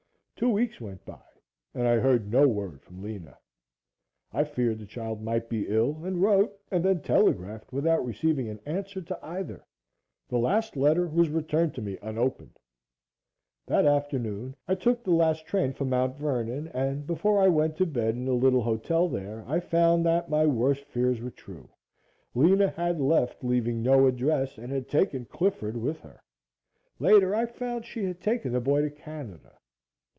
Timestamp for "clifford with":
25.25-25.99